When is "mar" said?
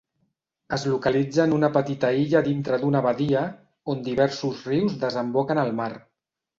5.85-5.93